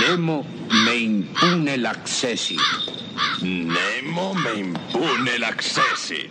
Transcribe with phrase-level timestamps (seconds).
[0.00, 0.44] Nemo
[0.84, 2.56] me impune l'accessi.
[3.42, 6.28] Nemo me impune l'accessi.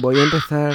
[0.00, 0.74] Voy a empezar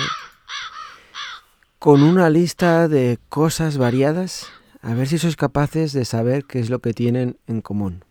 [1.79, 4.51] con una lista de cosas variadas,
[4.83, 8.05] a ver si sois capaces de saber qué es lo que tienen en común.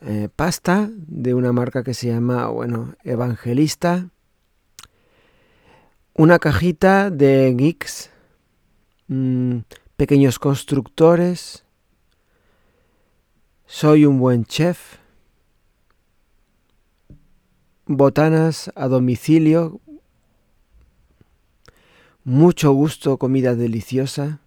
[0.00, 4.08] Eh, pasta de una marca que se llama, bueno, Evangelista.
[6.14, 8.10] Una cajita de geeks.
[9.08, 9.58] Mm,
[10.00, 11.66] pequeños constructores.
[13.66, 14.96] Soy un buen chef.
[17.84, 19.78] Botanas a domicilio.
[22.24, 24.40] Mucho gusto, comida deliciosa.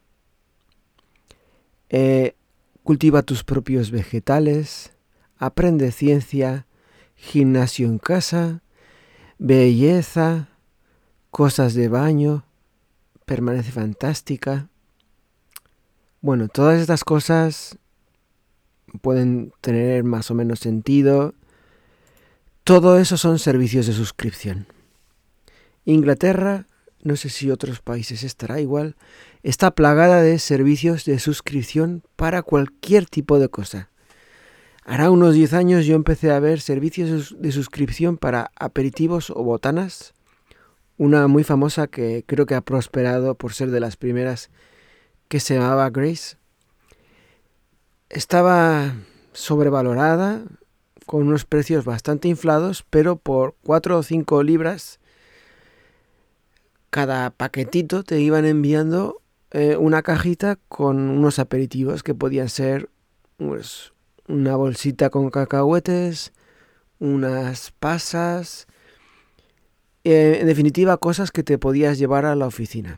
[1.90, 2.36] Eh,
[2.82, 4.92] cultiva tus propios vegetales.
[5.38, 6.66] Aprende ciencia.
[7.16, 8.64] Gimnasio en casa.
[9.38, 10.50] Belleza.
[11.30, 12.44] Cosas de baño.
[13.28, 14.72] Permanece fantástica.
[16.24, 17.78] Bueno, todas estas cosas
[19.02, 21.34] pueden tener más o menos sentido.
[22.64, 24.66] Todo eso son servicios de suscripción.
[25.84, 26.66] Inglaterra,
[27.02, 28.96] no sé si otros países estará igual,
[29.44, 33.90] está plagada de servicios de suscripción para cualquier tipo de cosa.
[34.86, 40.14] Hará unos 10 años yo empecé a ver servicios de suscripción para aperitivos o botanas.
[40.98, 44.50] Una muy famosa que creo que ha prosperado por ser de las primeras
[45.34, 46.38] que se llamaba Grace.
[48.12, 48.94] Estaba
[49.32, 50.44] sobrevalorada,
[51.08, 55.00] con unos precios bastante inflados, pero por 4 o 5 libras
[56.92, 62.92] cada paquetito te iban enviando eh, una cajita con unos aperitivos que podían ser
[63.38, 63.92] pues,
[64.28, 66.32] una bolsita con cacahuetes,
[67.00, 68.68] unas pasas,
[70.04, 72.98] eh, en definitiva cosas que te podías llevar a la oficina.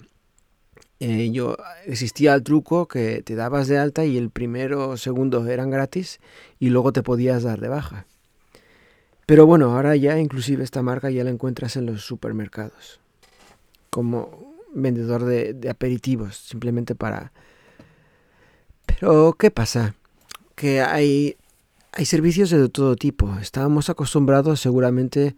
[0.99, 5.45] Eh, yo existía el truco que te dabas de alta y el primero o segundo
[5.47, 6.19] eran gratis
[6.57, 8.05] y luego te podías dar de baja.
[9.25, 12.99] Pero bueno, ahora ya inclusive esta marca ya la encuentras en los supermercados
[13.89, 17.31] como vendedor de, de aperitivos, simplemente para...
[18.85, 19.95] Pero, ¿qué pasa?
[20.53, 21.37] Que hay,
[21.91, 23.37] hay servicios de todo tipo.
[23.41, 25.35] Estábamos acostumbrados seguramente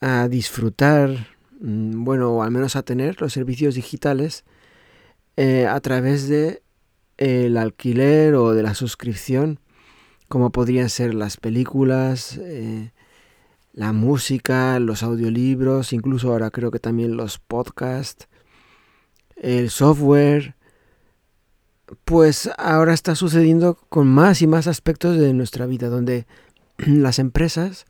[0.00, 1.28] a disfrutar
[1.60, 4.44] bueno, o al menos a tener los servicios digitales
[5.36, 6.62] eh, a través de
[7.18, 9.60] el alquiler o de la suscripción,
[10.28, 12.92] como podrían ser las películas, eh,
[13.74, 18.28] la música, los audiolibros, incluso ahora creo que también los podcasts,
[19.36, 20.56] el software.
[22.04, 26.26] Pues ahora está sucediendo con más y más aspectos de nuestra vida, donde
[26.78, 27.84] las empresas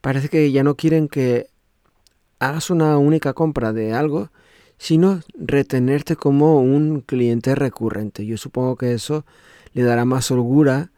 [0.00, 1.48] parece que ya no quieren que
[2.38, 4.30] hagas una única compra de algo,
[4.78, 8.24] sino retenerte como un cliente recurrente.
[8.26, 9.24] Yo supongo que eso
[9.72, 10.92] le dará más holgura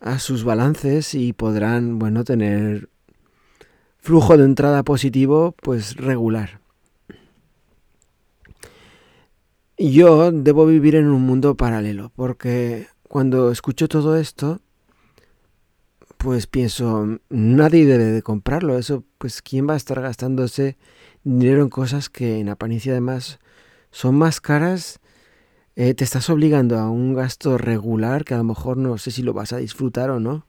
[0.00, 2.88] a sus balances y podrán, bueno, tener
[3.98, 6.60] flujo de entrada positivo pues regular.
[9.76, 14.60] Yo debo vivir en un mundo paralelo porque cuando escucho todo esto
[16.18, 18.76] pues pienso, nadie debe de comprarlo.
[18.76, 20.76] Eso, pues, ¿quién va a estar gastándose
[21.22, 23.38] dinero en cosas que en apariencia además
[23.92, 24.98] son más caras?
[25.76, 29.22] Eh, te estás obligando a un gasto regular que a lo mejor no sé si
[29.22, 30.44] lo vas a disfrutar o no.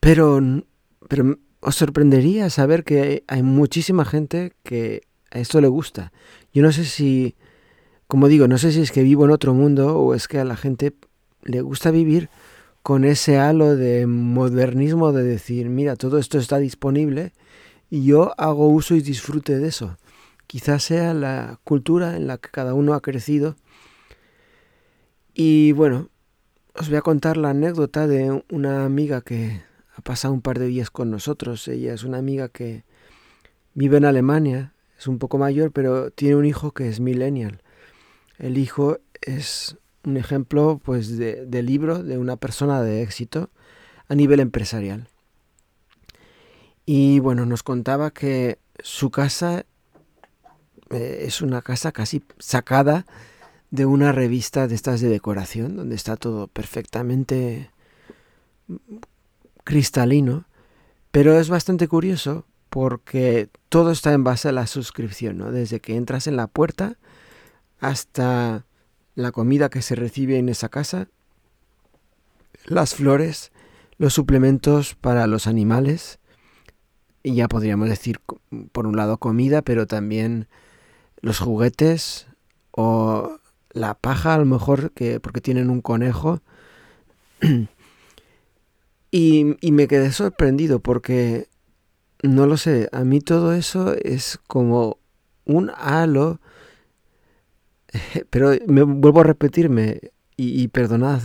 [0.00, 0.38] Pero,
[1.08, 6.12] pero os sorprendería saber que hay muchísima gente que a esto le gusta.
[6.52, 7.36] Yo no sé si,
[8.06, 10.44] como digo, no sé si es que vivo en otro mundo o es que a
[10.44, 10.94] la gente
[11.42, 12.28] le gusta vivir
[12.82, 17.32] con ese halo de modernismo de decir, mira, todo esto está disponible
[17.90, 19.98] y yo hago uso y disfrute de eso.
[20.46, 23.56] Quizás sea la cultura en la que cada uno ha crecido.
[25.34, 26.08] Y bueno,
[26.74, 29.62] os voy a contar la anécdota de una amiga que
[29.94, 31.68] ha pasado un par de días con nosotros.
[31.68, 32.84] Ella es una amiga que
[33.74, 37.62] vive en Alemania, es un poco mayor, pero tiene un hijo que es millennial.
[38.38, 43.50] El hijo es un ejemplo pues de, libro de una persona de éxito
[44.08, 45.08] a nivel empresarial.
[46.86, 49.64] Y bueno, nos contaba que su casa
[50.90, 53.06] eh, es una casa casi sacada
[53.70, 57.70] de una revista de estas de decoración, donde está todo perfectamente
[59.64, 60.46] cristalino,
[61.10, 65.52] pero es bastante curioso porque todo está en base a la suscripción, ¿no?
[65.52, 66.96] Desde que entras en la puerta
[67.80, 68.64] hasta
[69.20, 71.08] la comida que se recibe en esa casa,
[72.66, 73.52] las flores,
[73.98, 76.18] los suplementos para los animales,
[77.22, 78.20] y ya podríamos decir
[78.72, 80.48] por un lado comida, pero también
[81.20, 82.26] los juguetes
[82.70, 83.38] o
[83.72, 86.40] la paja a lo mejor que porque tienen un conejo.
[89.10, 91.48] y, y me quedé sorprendido porque
[92.22, 94.98] no lo sé, a mí todo eso es como
[95.44, 96.40] un halo,
[98.30, 101.20] pero me vuelvo a repetirme y, perdonad,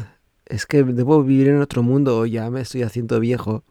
[0.45, 3.63] es que debo vivir en otro mundo o ya me estoy haciendo viejo.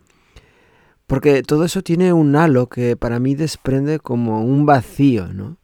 [1.07, 5.59] Porque todo eso tiene un halo que para mí desprende como un vacío, ¿no?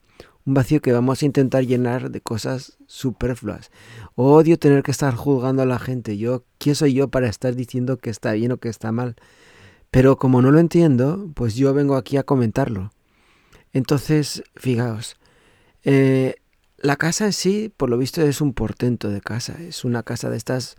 [0.45, 3.71] Un vacío que vamos a intentar llenar de cosas superfluas.
[4.17, 6.19] Odio tener que estar juzgando a la gente.
[6.19, 9.17] Yo, ¿quién soy yo para estar diciendo que está bien o que está mal?
[9.91, 12.93] Pero como no lo entiendo, pues yo vengo aquí a comentarlo.
[13.73, 15.17] Entonces, fijaos,
[15.85, 16.37] eh,
[16.81, 19.57] la casa en sí, por lo visto, es un portento de casa.
[19.61, 20.77] Es una casa de estas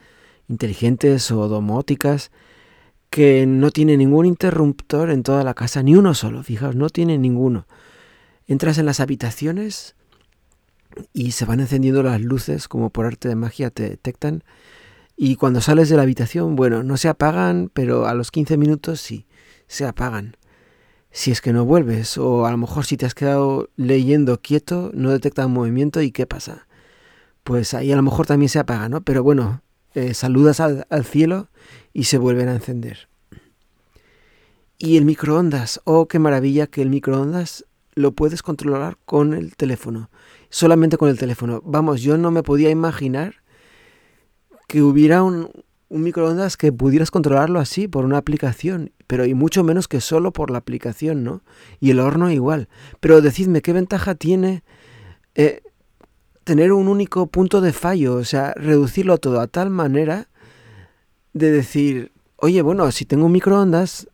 [0.47, 2.31] inteligentes o domóticas
[3.09, 7.17] que no tiene ningún interruptor en toda la casa, ni uno solo, fijaos, no tiene
[7.17, 7.67] ninguno.
[8.47, 9.95] Entras en las habitaciones
[11.13, 14.43] y se van encendiendo las luces como por arte de magia te detectan
[15.23, 18.99] y cuando sales de la habitación, bueno, no se apagan, pero a los 15 minutos
[19.01, 19.27] sí,
[19.67, 20.35] se apagan.
[21.11, 24.91] Si es que no vuelves, o a lo mejor si te has quedado leyendo quieto,
[24.93, 26.67] no detectan movimiento y ¿qué pasa?
[27.43, 29.01] Pues ahí a lo mejor también se apaga, ¿no?
[29.01, 29.61] Pero bueno,
[29.93, 31.49] eh, saludas al, al cielo
[31.91, 33.09] y se vuelven a encender.
[34.77, 40.09] Y el microondas, oh, qué maravilla que el microondas lo puedes controlar con el teléfono,
[40.49, 41.61] solamente con el teléfono.
[41.65, 43.35] Vamos, yo no me podía imaginar
[44.67, 45.51] que hubiera un,
[45.99, 50.49] microondas que pudieras controlarlo así por una aplicación, pero y mucho menos que solo por
[50.49, 51.41] la aplicación, ¿no?
[51.79, 52.69] Y el horno igual.
[52.99, 54.63] Pero decidme, ¿qué ventaja tiene
[55.35, 55.61] eh,
[56.43, 58.15] tener un único punto de fallo?
[58.15, 60.29] O sea, reducirlo todo a tal manera
[61.33, 64.07] de decir, oye, bueno, si tengo un microondas,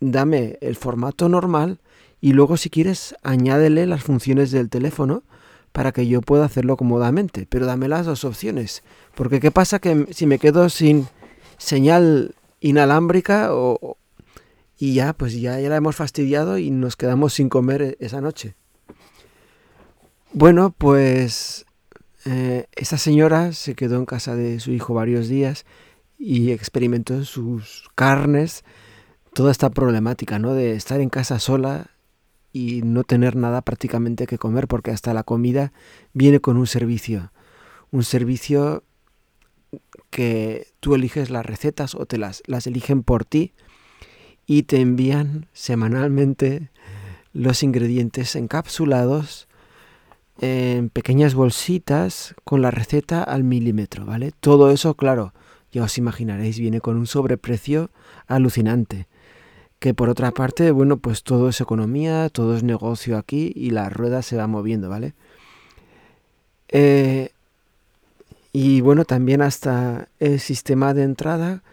[0.00, 1.80] dame el formato normal
[2.20, 5.24] y luego si quieres añádele las funciones del teléfono
[5.72, 7.46] para que yo pueda hacerlo cómodamente.
[7.48, 8.84] Pero dame las dos opciones.
[9.14, 11.08] Porque ¿qué pasa que si me quedo sin
[11.58, 13.96] señal inalámbrica o,
[14.78, 18.20] y ya, pues ya, ya la hemos fastidiado y nos quedamos sin comer e, esa
[18.20, 18.54] noche?
[20.32, 21.66] Bueno, pues
[22.24, 25.64] eh, esa señora se quedó en casa de su hijo varios días
[26.18, 28.64] y experimentó en sus carnes
[29.32, 30.54] toda esta problemática, ¿no?
[30.54, 31.90] De estar en casa sola
[32.52, 35.72] y no tener nada prácticamente que comer porque hasta la comida
[36.12, 37.32] viene con un servicio.
[37.90, 38.84] Un servicio
[40.14, 43.52] que tú eliges las recetas o te las, las eligen por ti
[44.46, 46.70] y te envían semanalmente
[47.32, 49.48] los ingredientes encapsulados
[50.38, 54.30] en pequeñas bolsitas con la receta al milímetro, ¿vale?
[54.38, 55.34] Todo eso, claro,
[55.72, 57.90] ya os imaginaréis, viene con un sobreprecio
[58.28, 59.08] alucinante
[59.80, 63.90] que por otra parte, bueno, pues todo es economía, todo es negocio aquí y la
[63.90, 65.14] rueda se va moviendo, ¿vale?
[66.68, 67.32] Eh,
[68.56, 71.64] y bueno, también hasta el sistema de entrada,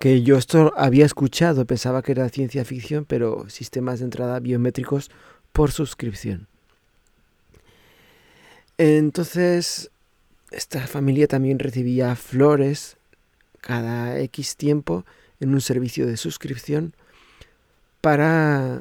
[0.00, 5.10] que yo esto había escuchado, pensaba que era ciencia ficción, pero sistemas de entrada biométricos
[5.52, 6.48] por suscripción.
[8.78, 9.90] Entonces,
[10.52, 12.96] esta familia también recibía flores
[13.60, 15.04] cada X tiempo
[15.38, 16.94] en un servicio de suscripción
[18.00, 18.80] para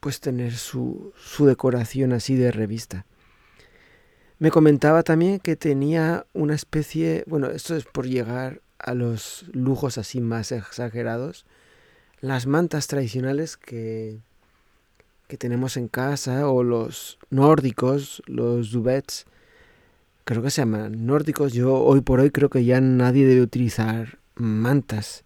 [0.00, 3.06] pues tener su, su decoración así de revista.
[4.38, 9.98] Me comentaba también que tenía una especie, bueno, esto es por llegar a los lujos
[9.98, 11.44] así más exagerados,
[12.20, 14.20] las mantas tradicionales que,
[15.26, 19.26] que tenemos en casa o los nórdicos, los duvets,
[20.24, 21.52] creo que se llaman nórdicos.
[21.52, 25.24] Yo hoy por hoy creo que ya nadie debe utilizar mantas.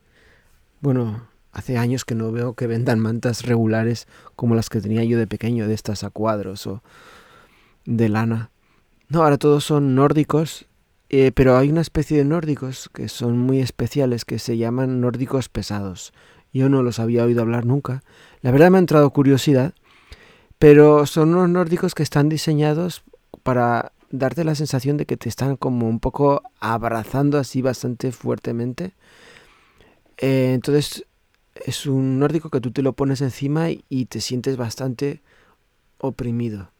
[0.80, 5.18] Bueno, Hace años que no veo que vendan mantas regulares como las que tenía yo
[5.18, 6.82] de pequeño, de estas a cuadros o
[7.84, 8.50] de lana.
[9.12, 10.64] No, ahora todos son nórdicos,
[11.10, 15.50] eh, pero hay una especie de nórdicos que son muy especiales, que se llaman nórdicos
[15.50, 16.14] pesados.
[16.54, 18.02] Yo no los había oído hablar nunca.
[18.40, 19.74] La verdad me ha entrado curiosidad,
[20.58, 23.02] pero son unos nórdicos que están diseñados
[23.42, 28.94] para darte la sensación de que te están como un poco abrazando así bastante fuertemente.
[30.16, 31.04] Eh, entonces
[31.66, 35.20] es un nórdico que tú te lo pones encima y te sientes bastante
[35.98, 36.71] oprimido.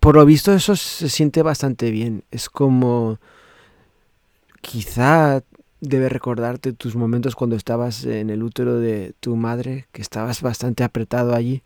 [0.00, 2.24] Por lo visto eso se siente bastante bien.
[2.30, 3.18] Es como
[4.62, 5.42] quizá
[5.80, 10.84] debe recordarte tus momentos cuando estabas en el útero de tu madre, que estabas bastante
[10.84, 11.62] apretado allí.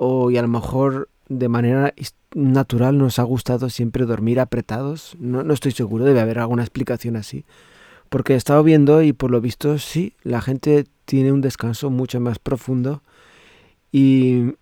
[0.00, 1.94] O y a lo mejor de manera
[2.34, 5.16] natural nos ha gustado siempre dormir apretados.
[5.20, 7.44] No, no estoy seguro, debe haber alguna explicación así.
[8.08, 12.20] Porque he estado viendo y por lo visto sí, la gente tiene un descanso mucho
[12.20, 13.02] más profundo
[13.92, 14.54] y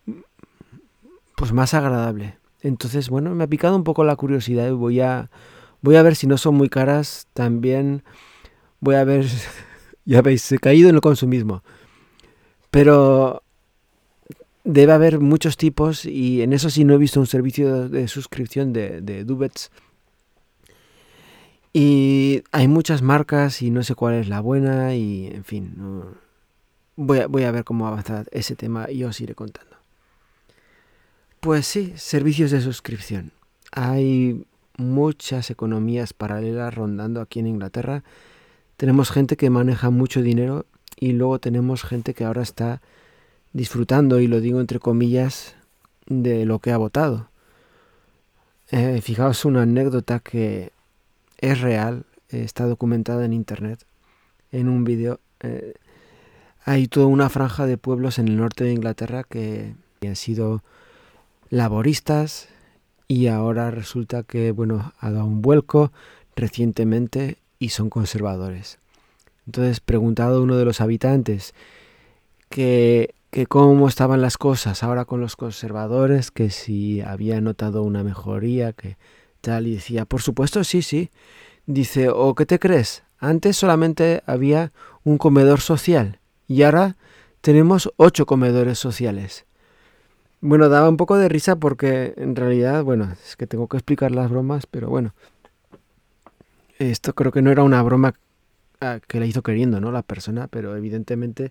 [1.36, 2.38] pues más agradable.
[2.60, 5.30] Entonces, bueno, me ha picado un poco la curiosidad voy a,
[5.82, 7.28] voy a ver si no son muy caras.
[7.34, 8.02] También
[8.80, 9.26] voy a ver,
[10.04, 11.62] ya veis, he caído en el consumismo.
[12.70, 13.42] Pero
[14.64, 18.72] debe haber muchos tipos y en eso sí no he visto un servicio de, suscripción
[18.72, 19.70] de, de Dubets.
[21.72, 25.74] Y hay muchas marcas y no sé cuál es la buena y en fin,
[26.96, 29.73] voy, a, voy a ver cómo avanza ese tema y os iré contando.
[31.44, 33.30] Pues sí, servicios de suscripción.
[33.70, 34.46] Hay
[34.78, 38.02] muchas economías paralelas rondando aquí en Inglaterra.
[38.78, 40.64] Tenemos gente que maneja mucho dinero
[40.98, 42.80] y luego tenemos gente que ahora está
[43.52, 45.54] disfrutando, y lo digo entre comillas,
[46.06, 47.28] de lo que ha votado.
[48.70, 50.72] Eh, fijaos una anécdota que
[51.36, 53.84] es real, está documentada en internet,
[54.50, 55.20] en un vídeo.
[55.40, 55.74] Eh,
[56.64, 60.62] hay toda una franja de pueblos en el norte de Inglaterra que han sido
[61.54, 62.49] laboristas
[63.06, 65.92] y ahora resulta que, bueno, ha dado un vuelco
[66.34, 68.78] recientemente y son conservadores.
[69.46, 71.54] Entonces, preguntado a uno de los habitantes
[72.49, 78.02] que, que cómo estaban las cosas ahora con los conservadores, que si había notado una
[78.02, 78.96] mejoría, que
[79.40, 81.11] tal, y decía, por supuesto, sí, sí.
[81.66, 83.04] Dice, ¿o qué te crees?
[83.18, 84.73] Antes solamente había
[85.04, 86.18] un comedor social
[86.49, 86.96] y ahora
[87.42, 89.46] tenemos ocho comedores sociales.
[90.46, 94.10] Bueno, daba un poco de risa porque en realidad, bueno, es que tengo que explicar
[94.10, 95.14] las bromas, pero bueno.
[96.78, 98.12] Esto creo que no era una broma
[98.82, 99.90] ah, que la hizo queriendo, ¿no?
[99.90, 101.50] La persona, pero evidentemente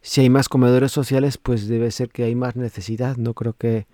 [0.00, 3.16] si hay más comedores sociales, pues debe ser que hay más necesidad.
[3.16, 3.88] No creo que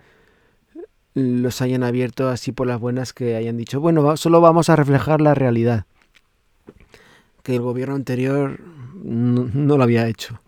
[1.15, 5.19] los hayan abierto así por las buenas que hayan dicho, bueno, solo vamos a reflejar
[5.19, 5.87] la realidad.
[7.41, 8.59] Que el gobierno anterior
[9.03, 10.39] no, no lo había hecho.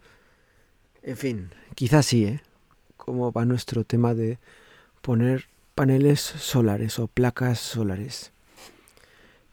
[1.02, 2.42] En fin, quizás sí, ¿eh?
[3.04, 4.40] Como va nuestro tema de
[5.02, 8.32] poner paneles solares o placas solares.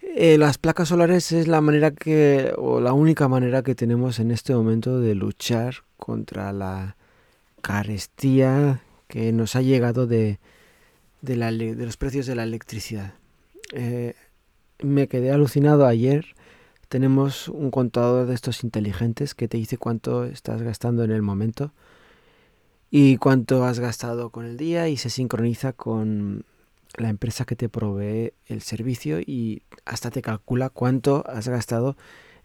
[0.02, 4.30] Eh, las placas solares es la manera que, o la única manera que tenemos en
[4.30, 6.96] este momento de luchar contra la
[7.60, 10.38] carestía que nos ha llegado de,
[11.20, 13.14] de, la, de los precios de la electricidad.
[13.72, 14.14] Eh,
[14.82, 16.24] me quedé alucinado ayer.
[16.88, 21.72] Tenemos un contador de estos inteligentes que te dice cuánto estás gastando en el momento
[22.90, 26.44] y cuánto has gastado con el día y se sincroniza con
[26.96, 31.96] la empresa que te provee el servicio y hasta te calcula cuánto has gastado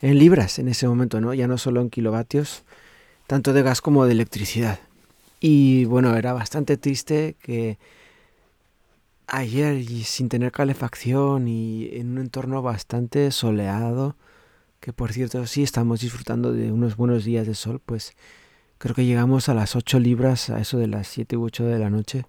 [0.02, 1.34] en libras en ese momento, ¿no?
[1.34, 2.64] Ya no solo en kilovatios,
[3.28, 4.80] tanto de gas como de electricidad.
[5.40, 7.78] Y bueno, era bastante triste que
[9.28, 14.16] ayer sin tener calefacción y en un entorno bastante soleado,
[14.80, 18.14] que por cierto sí estamos disfrutando de unos buenos días de sol, pues
[18.78, 21.80] Creo que llegamos a las 8 libras, a eso de las 7 u 8 de
[21.80, 22.26] la noche.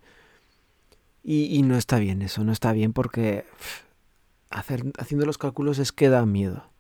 [1.28, 3.44] Y, no está bien eso, no está bien porque
[4.48, 6.70] hacer, haciendo los cálculos es que da miedo.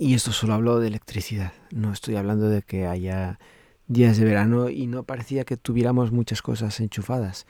[0.00, 3.38] Y esto solo hablo de electricidad, no estoy hablando de que haya
[3.86, 7.46] días de verano y no parecía que tuviéramos muchas cosas enchufadas.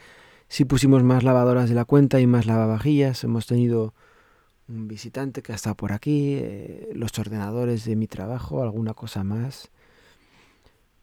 [0.48, 3.94] Si pusimos más lavadoras de la cuenta y más lavavajillas, hemos tenido
[4.68, 9.24] un visitante que ha estado por aquí, eh, los ordenadores de mi trabajo, alguna cosa
[9.24, 9.70] más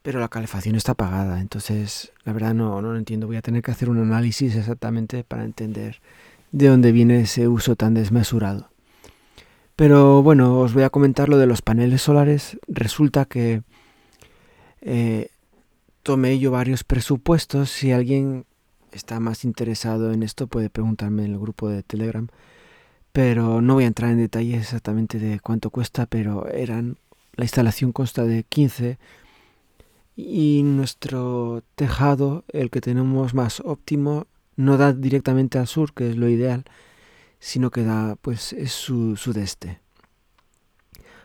[0.02, 1.40] pero la calefacción está apagada.
[1.40, 3.26] Entonces, la verdad no, no lo entiendo.
[3.26, 6.00] Voy a tener que hacer un análisis exactamente para entender
[6.52, 8.70] de dónde viene ese uso tan desmesurado.
[9.76, 12.58] Pero bueno, os voy a comentar lo de los paneles solares.
[12.68, 13.62] Resulta que
[14.82, 15.28] eh,
[16.02, 17.70] tomé yo varios presupuestos.
[17.70, 18.44] Si alguien
[18.92, 22.28] está más interesado en esto, puede preguntarme en el grupo de Telegram.
[23.12, 26.96] Pero no voy a entrar en detalles exactamente de cuánto cuesta, pero eran.
[27.36, 28.98] La instalación consta de 15
[30.16, 34.26] y nuestro tejado, el que tenemos más óptimo,
[34.56, 36.64] no da directamente al sur, que es lo ideal,
[37.38, 39.80] sino que da, pues, es su sudeste.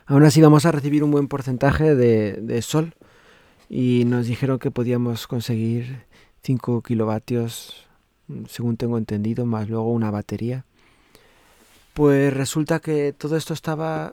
[0.06, 2.94] Aún así vamos a recibir un buen porcentaje de, de sol
[3.68, 6.04] y nos dijeron que podíamos conseguir
[6.42, 7.86] 5 kilovatios,
[8.48, 10.64] según tengo entendido, más luego una batería.
[11.92, 14.12] Pues resulta que todo esto estaba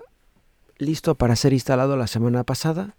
[0.78, 2.96] listo para ser instalado la semana pasada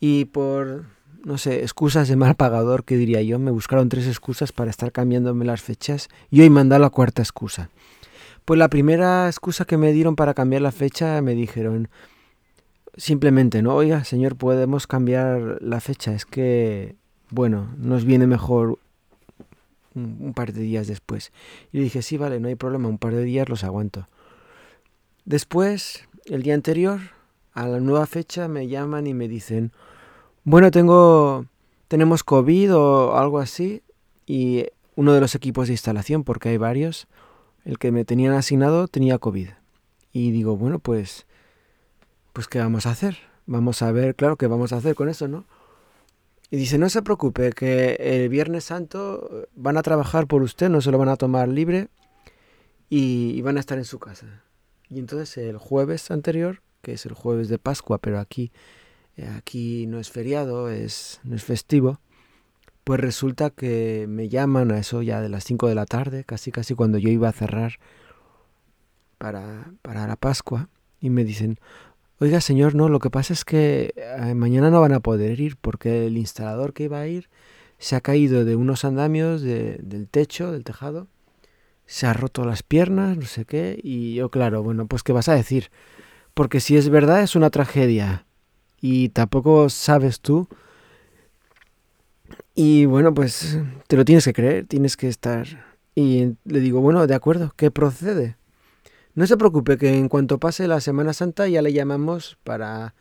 [0.00, 0.84] y por,
[1.24, 4.92] no sé, excusas de mal pagador, que diría yo, me buscaron tres excusas para estar
[4.92, 7.70] cambiándome las fechas y hoy mandar la cuarta excusa.
[8.44, 11.88] Pues la primera excusa que me dieron para cambiar la fecha me dijeron
[12.96, 16.96] simplemente, no, oiga, señor, podemos cambiar la fecha, es que,
[17.30, 18.78] bueno, nos viene mejor
[19.94, 21.32] un, par de días después.
[21.72, 24.06] Y le dije, sí, vale, no hay problema, un par de días los aguanto.
[25.24, 27.00] Después, el día anterior,
[27.52, 29.72] a la nueva fecha, me llaman y me dicen,
[30.48, 31.44] bueno, tengo,
[31.88, 33.82] tenemos COVID o algo así
[34.26, 34.64] y
[34.96, 37.06] uno de los equipos de instalación, porque hay varios,
[37.66, 39.50] el que me tenían asignado tenía COVID.
[40.10, 41.26] Y digo, bueno, pues,
[42.32, 43.18] pues ¿qué vamos a hacer?
[43.44, 45.44] Vamos a ver, claro, ¿qué vamos a hacer con eso, no?
[46.50, 50.70] Y dice, no se preocupe, que el Viernes Santo eh, van a trabajar por usted,
[50.70, 51.88] no se lo van a tomar libre
[52.88, 54.42] y, van a estar en su casa.
[54.88, 58.50] Y entonces el jueves anterior, que es el jueves de Pascua, pero aquí,
[59.26, 62.00] aquí no es feriado, es, no es festivo,
[62.84, 66.52] pues resulta que me llaman a eso ya de las 5 de la tarde, casi
[66.52, 67.74] casi cuando yo iba a cerrar
[69.18, 70.68] para, para la Pascua,
[71.00, 71.58] y me dicen,
[72.20, 75.56] oiga señor, no, lo que pasa es que eh, mañana no van a poder ir
[75.56, 77.28] porque el instalador que iba a ir
[77.78, 81.08] se ha caído de unos andamios del techo, del tejado,
[81.86, 85.28] se ha roto las piernas, no sé qué, y yo claro, bueno, pues ¿qué vas
[85.28, 85.70] a decir?
[86.34, 88.26] Porque si es verdad es una tragedia
[88.80, 90.48] y tampoco sabes tú.
[92.54, 95.46] Y bueno, pues te lo tienes que creer, tienes que estar.
[95.94, 98.36] Y le digo, bueno, de acuerdo, ¿qué procede?
[99.14, 102.94] No se preocupe que en cuanto pase la Semana Santa ya le llamamos para,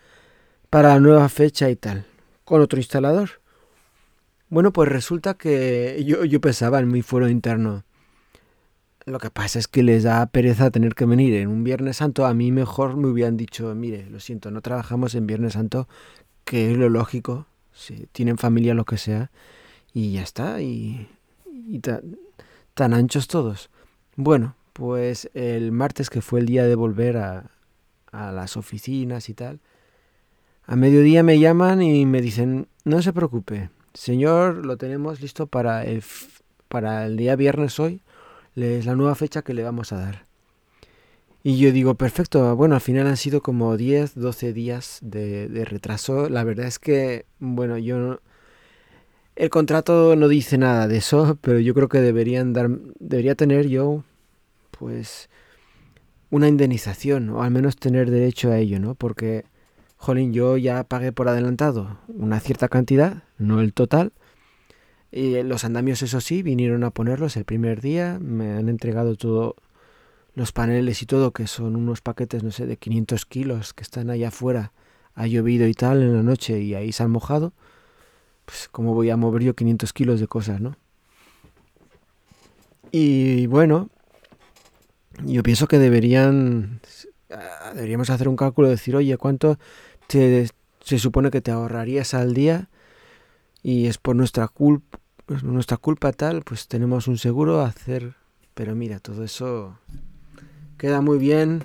[0.70, 2.06] para la nueva fecha y tal,
[2.44, 3.42] con otro instalador.
[4.50, 7.84] Bueno, pues resulta que yo, yo pensaba en mi fuero interno.
[9.08, 12.26] Lo que pasa es que les da pereza tener que venir en un Viernes Santo.
[12.26, 15.88] A mí mejor me hubieran dicho, mire, lo siento, no trabajamos en Viernes Santo,
[16.44, 19.32] que es lo lógico, si tienen familia, lo que sea,
[19.94, 21.08] y ya está, y,
[22.74, 23.70] tan anchos todos.
[24.18, 27.52] Bueno, pues el martes, que fue el día de volver a,
[28.12, 29.62] a las oficinas y tal,
[30.66, 35.86] a mediodía me llaman y me dicen, no se preocupe, señor, lo tenemos listo para
[35.86, 36.04] el,
[36.68, 38.02] para el día viernes hoy,
[38.64, 40.26] es la nueva fecha que le vamos a dar.
[41.44, 46.30] Y yo digo, perfecto, bueno, al final han sido como 10, 12 días de, retraso.
[46.30, 48.20] La verdad es que, bueno, yo
[49.36, 53.68] El contrato no dice nada de eso, pero yo creo que deberían dar, debería tener
[53.68, 54.04] yo
[54.72, 55.30] pues
[56.30, 58.96] una indemnización o al menos tener derecho a ello, ¿no?
[58.96, 59.46] Porque,
[59.98, 64.12] jolín, yo ya pagué por adelantado una cierta cantidad, no el total.
[65.12, 69.56] Y los andamios, eso sí, vinieron a ponerlos el primer día, me han entregado todo
[70.36, 74.10] los paneles y todo, que son unos paquetes, no sé, de 500 kilos que están
[74.10, 74.72] allá afuera.
[75.16, 77.54] Ha llovido y tal en la noche y ahí se han mojado.
[78.46, 80.78] Pues, ¿cómo voy a mover yo 500 kilos de cosas, no?
[82.92, 83.90] Y bueno,
[85.24, 86.80] yo pienso que deberían
[87.74, 89.58] deberíamos hacer un cálculo de decir, oye, ¿cuánto
[90.08, 90.48] te,
[90.82, 92.70] se supone que te ahorrarías al día?
[93.64, 95.00] Y es por nuestra culpa,
[95.44, 98.16] nuestra culpa tal, pues tenemos un seguro a hacer,
[98.54, 99.78] pero mira, todo eso
[100.78, 101.64] queda muy bien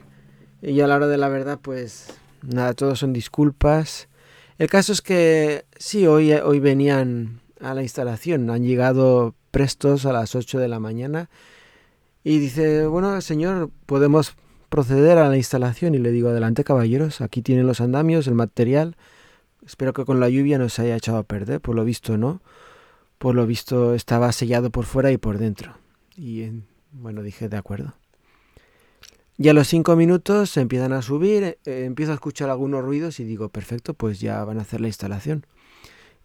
[0.62, 2.08] y a la hora de la verdad, pues
[2.42, 4.08] nada, todo son disculpas.
[4.58, 10.12] El caso es que sí, hoy, hoy venían a la instalación, han llegado prestos a
[10.12, 11.28] las 8 de la mañana
[12.24, 14.34] y dice, bueno, señor, podemos
[14.68, 15.94] proceder a la instalación.
[15.94, 18.96] Y le digo, adelante caballeros, aquí tienen los andamios, el material.
[19.66, 22.42] Espero que con la lluvia no se haya echado a perder, por lo visto no.
[23.18, 25.76] Por lo visto estaba sellado por fuera y por dentro.
[26.16, 26.50] Y
[26.92, 27.94] bueno, dije, de acuerdo.
[29.38, 33.18] Y a los cinco minutos se empiezan a subir, eh, empiezo a escuchar algunos ruidos
[33.18, 35.46] y digo, perfecto, pues ya van a hacer la instalación.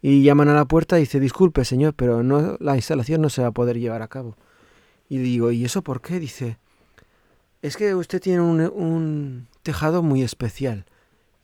[0.02, 3.42] Y llaman a la puerta y dice, disculpe señor, pero no, la instalación no se
[3.42, 4.36] va a poder llevar a cabo.
[5.08, 6.20] Y digo, ¿y eso por qué?
[6.20, 6.58] Dice,
[7.62, 10.84] es que usted tiene un, un tejado muy especial.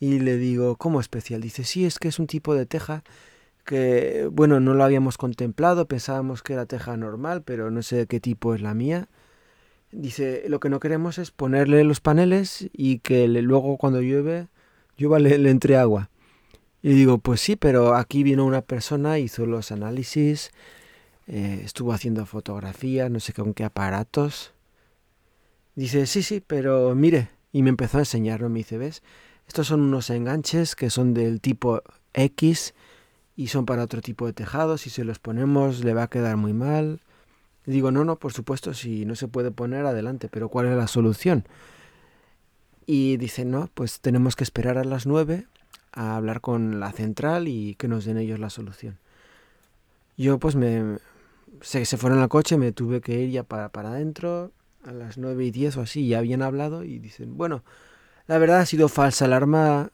[0.04, 1.40] Y le digo, ¿cómo especial?
[1.40, 3.04] Dice, sí, es que es un tipo de teja
[3.64, 8.20] que, bueno, no lo habíamos contemplado, pensábamos que era teja normal, pero no sé qué
[8.20, 9.08] tipo es la mía.
[9.92, 14.48] Dice, lo que no queremos es ponerle los paneles y que luego cuando llueve,
[14.98, 16.10] llueva le entre agua.
[16.82, 20.50] Y digo, pues sí, pero aquí vino una persona, hizo los análisis,
[21.28, 24.52] eh, estuvo haciendo fotografías, no sé con qué aparatos.
[25.76, 29.02] Dice, sí, sí, pero mire, y me empezó a enseñarlo, me dice, ¿ves?
[29.46, 32.74] Estos son unos enganches que son del tipo X
[33.36, 36.36] y son para otro tipo de tejados, si se los ponemos le va a quedar
[36.36, 37.00] muy mal.
[37.66, 40.88] digo, no, no, por supuesto, si no se puede poner adelante, pero ¿cuál es la
[40.88, 41.46] solución?
[42.86, 45.46] Y dice, no, pues tenemos que esperar a las nueve
[45.92, 48.98] a hablar con la central y que nos den ellos la solución.
[50.16, 50.98] Yo pues me,
[51.60, 54.52] se, se fueron al coche, me tuve que ir ya para, para adentro,
[54.84, 57.64] a las 9 y 10 o así, ya habían hablado y dicen, bueno,
[58.26, 59.90] la verdad ha sido falsa alarma.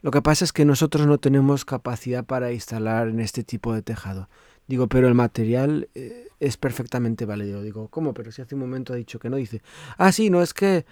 [0.00, 3.82] Lo que pasa es que nosotros no tenemos capacidad para instalar en este tipo de
[3.82, 4.28] tejado.
[4.66, 7.62] Digo, pero el material eh, es perfectamente válido.
[7.62, 8.14] Digo, ¿cómo?
[8.14, 9.36] Pero si hace un momento ha dicho que no.
[9.36, 9.62] Dice,
[9.98, 10.86] ah, sí, no es que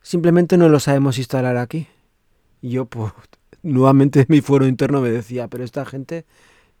[0.00, 1.88] simplemente no lo sabemos instalar aquí.
[2.60, 3.12] Y yo, pues,
[3.62, 6.24] nuevamente mi foro interno me decía, pero esta gente,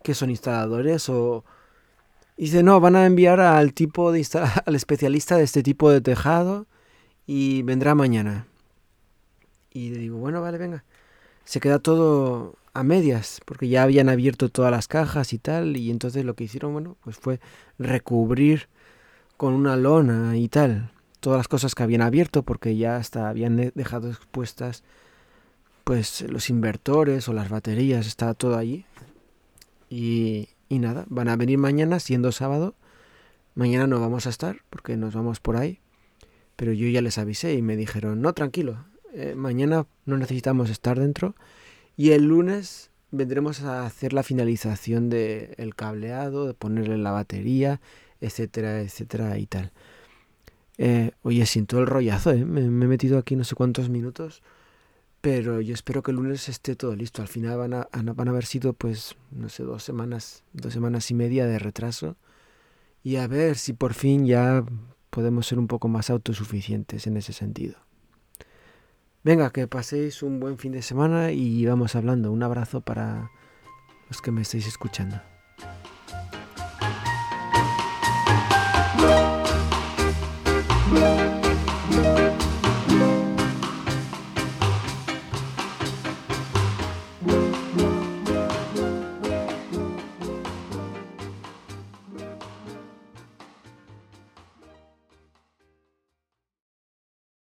[0.04, 1.44] que son instaladores o
[2.36, 4.24] dice, no, van a enviar al tipo de
[4.66, 6.66] al especialista de este tipo de tejado
[7.26, 8.46] y vendrá mañana.
[9.72, 10.84] Y le digo, bueno, vale, venga.
[11.44, 15.90] Se queda todo a medias, porque ya habían abierto todas las cajas y tal, y
[15.90, 17.40] entonces lo que hicieron, bueno, pues fue
[17.78, 18.68] recubrir
[19.36, 23.72] con una lona y tal todas las cosas que habían abierto, porque ya hasta habían
[23.74, 24.82] dejado expuestas
[25.84, 28.84] pues los inversores o las baterías, estaba todo allí.
[29.88, 32.74] Y, y nada, van a venir mañana, siendo sábado.
[33.54, 35.78] Mañana no vamos a estar, porque nos vamos por ahí.
[36.56, 40.98] Pero yo ya les avisé y me dijeron, no, tranquilo, eh, mañana no necesitamos estar
[40.98, 41.34] dentro
[41.96, 47.80] y el lunes vendremos a hacer la finalización del cableado, de ponerle la batería,
[48.20, 49.72] etcétera, etcétera y tal.
[50.78, 52.44] Eh, oye, siento el rollazo, ¿eh?
[52.44, 54.42] me, he metido aquí no sé cuántos minutos,
[55.20, 57.22] pero yo espero que el lunes esté todo listo.
[57.22, 61.10] Al final van a, van a haber sido, pues, no sé, dos semanas, dos semanas
[61.10, 62.16] y media de retraso.
[63.04, 64.64] Y a ver si por fin ya
[65.10, 67.76] podemos ser un poco más autosuficientes en ese sentido.
[69.24, 72.32] Venga, que paséis un buen fin de semana y vamos hablando.
[72.32, 73.30] Un abrazo para
[74.08, 75.20] los que me estáis escuchando.